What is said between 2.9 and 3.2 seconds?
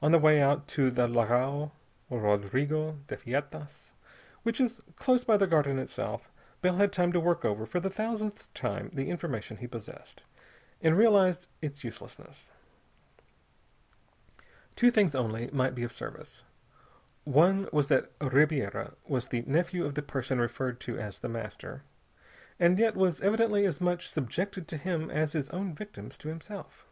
de